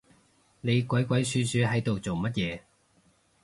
[0.61, 2.61] 你鬼鬼鼠鼠係度做乜嘢